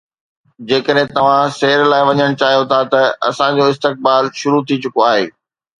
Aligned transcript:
جيڪڏهن 0.71 1.11
توهان 1.17 1.53
سير 1.59 1.85
لاءِ 1.91 2.07
وڃڻ 2.09 2.39
چاهيو 2.45 2.65
ٿا 2.73 2.81
ته 2.95 3.07
اسان 3.31 3.61
جو 3.61 3.69
استقبال 3.75 4.35
شروع 4.43 4.65
ٿي 4.71 4.85
چڪو 4.87 5.11
آهي 5.13 5.33